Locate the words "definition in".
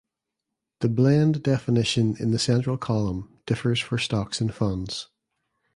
1.43-2.31